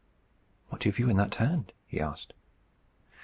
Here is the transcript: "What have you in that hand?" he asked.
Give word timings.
"What 0.69 0.85
have 0.85 0.97
you 0.97 1.11
in 1.11 1.17
that 1.17 1.35
hand?" 1.35 1.73
he 1.85 1.99
asked. 1.99 2.33